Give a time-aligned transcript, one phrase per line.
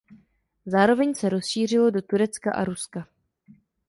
[0.65, 3.07] Zároveň se rozšířilo do Turecka a Ruska.